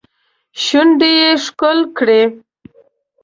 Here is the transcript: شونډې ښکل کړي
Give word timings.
شونډې 0.63 1.13
ښکل 1.43 1.79
کړي 1.97 2.21